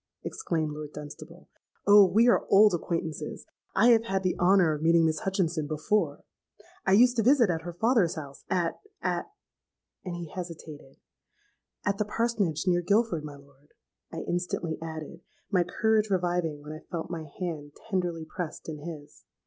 [0.23, 1.47] exclaimed Lord Dunstable;
[1.85, 2.07] 'Oh!
[2.07, 6.23] we are old acquaintances: I have had the honour of meeting Miss Hutchinson before.
[6.87, 9.29] I used to visit at her father's house, at—at—;'
[10.03, 13.75] and he hesitated.—'At the Parsonage, near Guilford, my lord,'
[14.11, 19.21] I instantly added, my courage reviving when I felt my hand tenderly pressed in his.